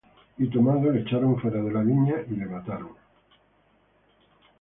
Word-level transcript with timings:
Y 0.39 0.47
tomado, 0.47 0.89
le 0.89 1.01
echaron 1.01 1.39
fuera 1.39 1.61
de 1.61 1.71
la 1.71 1.83
viña, 1.83 2.15
y 2.27 2.33
le 2.35 2.47
mataron. 2.47 2.93